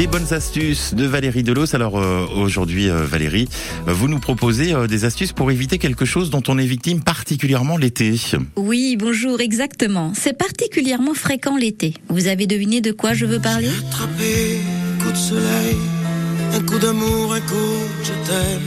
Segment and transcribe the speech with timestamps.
[0.00, 1.74] Les bonnes astuces de Valérie Delos.
[1.74, 3.50] Alors euh, aujourd'hui, euh, Valérie,
[3.86, 7.02] euh, vous nous proposez euh, des astuces pour éviter quelque chose dont on est victime
[7.02, 8.14] particulièrement l'été.
[8.56, 10.12] Oui, bonjour, exactement.
[10.14, 11.92] C'est particulièrement fréquent l'été.
[12.08, 13.68] Vous avez deviné de quoi je veux parler?
[13.68, 14.60] Attrapé,
[15.04, 15.44] coup de soleil,
[16.80, 17.36] d'amour.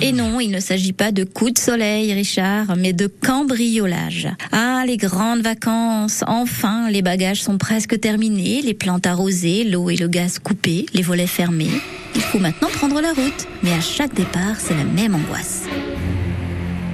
[0.01, 4.27] Et non, il ne s'agit pas de coups de soleil, Richard, mais de cambriolage.
[4.51, 6.23] Ah, les grandes vacances.
[6.27, 11.01] Enfin, les bagages sont presque terminés, les plantes arrosées, l'eau et le gaz coupés, les
[11.01, 11.69] volets fermés.
[12.15, 13.47] Il faut maintenant prendre la route.
[13.63, 15.63] Mais à chaque départ, c'est la même angoisse.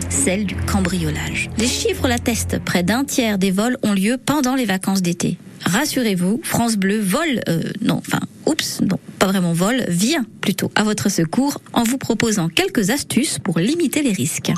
[0.09, 1.49] Celle du cambriolage.
[1.57, 2.59] Les chiffres l'attestent.
[2.63, 5.37] Près d'un tiers des vols ont lieu pendant les vacances d'été.
[5.65, 10.83] Rassurez-vous, France Bleu vole, euh, non, enfin, oups, non, pas vraiment vol, vient plutôt à
[10.83, 14.51] votre secours en vous proposant quelques astuces pour limiter les risques.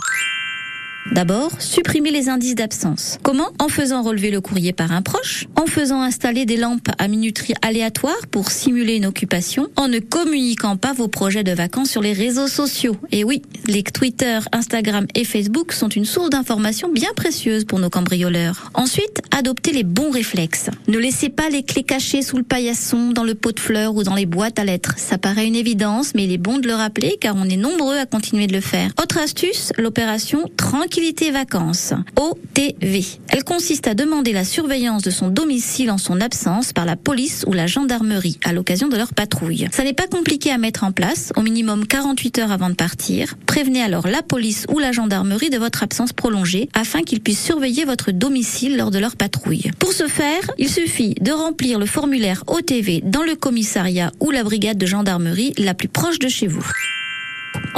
[1.09, 3.17] D'abord, supprimer les indices d'absence.
[3.23, 3.49] Comment?
[3.59, 7.53] En faisant relever le courrier par un proche, en faisant installer des lampes à minuterie
[7.61, 12.13] aléatoires pour simuler une occupation, en ne communiquant pas vos projets de vacances sur les
[12.13, 12.95] réseaux sociaux.
[13.11, 17.89] Et oui, les Twitter, Instagram et Facebook sont une source d'informations bien précieuse pour nos
[17.89, 18.71] cambrioleurs.
[18.73, 20.69] Ensuite, adoptez les bons réflexes.
[20.87, 24.03] Ne laissez pas les clés cachées sous le paillasson, dans le pot de fleurs ou
[24.03, 24.93] dans les boîtes à lettres.
[24.97, 27.97] Ça paraît une évidence, mais il est bon de le rappeler car on est nombreux
[27.97, 28.91] à continuer de le faire.
[29.01, 30.45] Autre astuce, l'opération
[30.91, 33.05] Tranquillité Vacances, OTV.
[33.29, 37.45] Elle consiste à demander la surveillance de son domicile en son absence par la police
[37.47, 39.69] ou la gendarmerie à l'occasion de leur patrouille.
[39.71, 43.35] Ça n'est pas compliqué à mettre en place, au minimum 48 heures avant de partir.
[43.45, 47.85] Prévenez alors la police ou la gendarmerie de votre absence prolongée afin qu'ils puissent surveiller
[47.85, 49.71] votre domicile lors de leur patrouille.
[49.79, 54.43] Pour ce faire, il suffit de remplir le formulaire OTV dans le commissariat ou la
[54.43, 56.69] brigade de gendarmerie la plus proche de chez vous.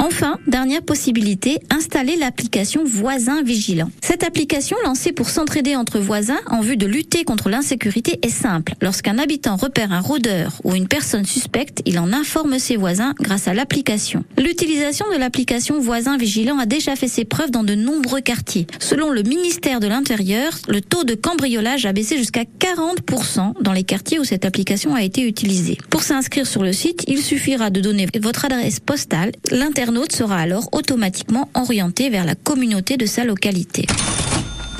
[0.06, 3.90] Enfin, dernière possibilité, installer l'application Voisin Vigilant.
[4.02, 8.74] Cette application lancée pour s'entraider entre voisins en vue de lutter contre l'insécurité est simple.
[8.82, 13.48] Lorsqu'un habitant repère un rôdeur ou une personne suspecte, il en informe ses voisins grâce
[13.48, 14.24] à l'application.
[14.36, 18.66] L'utilisation de l'application Voisin Vigilant a déjà fait ses preuves dans de nombreux quartiers.
[18.80, 23.84] Selon le ministère de l'Intérieur, le taux de cambriolage a baissé jusqu'à 40% dans les
[23.84, 25.78] quartiers où cette application a été utilisée.
[25.88, 29.32] Pour s'inscrire sur le site, il suffira de donner votre adresse postale.
[30.14, 33.86] Sera alors automatiquement orienté vers la communauté de sa localité.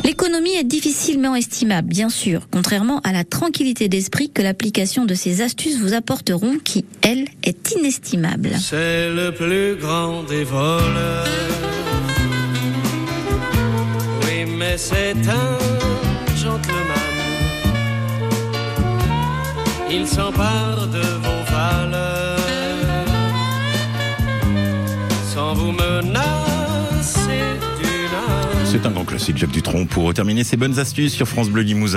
[0.04, 5.40] L'économie est difficilement estimable, bien sûr, contrairement à la tranquillité d'esprit que l'application de ces
[5.40, 8.50] astuces vous apporteront, qui, elle, est inestimable.
[8.60, 11.26] C'est le plus grand des voleurs.
[14.22, 17.14] Oui, mais c'est un gentleman.
[19.90, 21.23] Il s'empare de
[28.84, 31.92] C'est un grand classique, Jacques Dutronc, pour terminer ces bonnes astuces sur France Bleu Limousin.